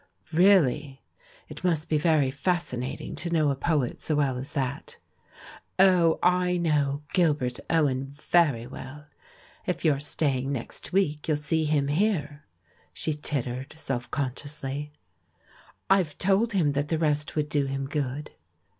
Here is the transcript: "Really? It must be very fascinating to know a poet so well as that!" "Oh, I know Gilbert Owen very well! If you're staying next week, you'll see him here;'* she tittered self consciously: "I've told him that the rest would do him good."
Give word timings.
"Really? 0.33 1.03
It 1.47 1.63
must 1.63 1.87
be 1.87 1.99
very 1.99 2.31
fascinating 2.31 3.13
to 3.17 3.29
know 3.29 3.51
a 3.51 3.55
poet 3.55 4.01
so 4.01 4.15
well 4.15 4.35
as 4.37 4.53
that!" 4.53 4.97
"Oh, 5.77 6.17
I 6.23 6.57
know 6.57 7.03
Gilbert 7.13 7.59
Owen 7.69 8.07
very 8.07 8.65
well! 8.65 9.05
If 9.67 9.85
you're 9.85 9.99
staying 9.99 10.51
next 10.51 10.91
week, 10.91 11.27
you'll 11.27 11.37
see 11.37 11.65
him 11.65 11.87
here;'* 11.89 12.43
she 12.91 13.13
tittered 13.13 13.75
self 13.77 14.09
consciously: 14.09 14.91
"I've 15.87 16.17
told 16.17 16.53
him 16.53 16.71
that 16.71 16.87
the 16.87 16.97
rest 16.97 17.35
would 17.35 17.47
do 17.49 17.67
him 17.67 17.85
good." 17.87 18.31